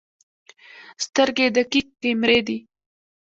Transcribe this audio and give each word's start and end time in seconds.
سترګې 1.03 1.47
دقیق 1.57 1.87
کیمرې 2.01 2.39
دي. 2.47 2.57